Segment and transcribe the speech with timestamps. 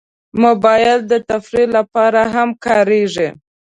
[0.43, 3.29] موبایل د تفریح لپاره هم کارېږي.